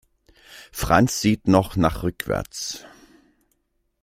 Franz 0.71 1.21
sieht 1.21 1.47
noch 1.47 1.75
nach 1.75 2.01
rückwärts. 2.01 2.85